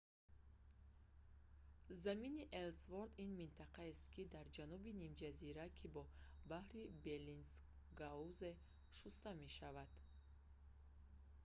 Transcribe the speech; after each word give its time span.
замини 2.03 2.43
эллсворт 2.63 3.11
­ 3.17 3.19
ин 3.23 3.31
минтақаест 3.39 4.03
дар 4.35 4.45
ҷануби 4.57 4.97
нимҷазира 5.03 5.65
ки 5.77 5.85
бо 5.95 6.03
баҳри 6.51 6.83
беллинсгаузен 7.05 8.55
шуста 8.99 9.29
мешавад 9.43 9.91